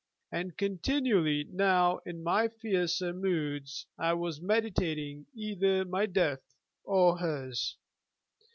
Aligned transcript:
And 0.31 0.57
continually 0.57 1.43
now 1.43 1.99
in 2.07 2.23
my 2.23 2.47
fiercer 2.47 3.13
moods 3.13 3.85
I 3.99 4.13
was 4.13 4.41
meditating 4.41 5.27
either 5.35 5.85
my 5.85 6.07
death 6.07 6.41
or 6.83 7.19
hers. 7.19 7.77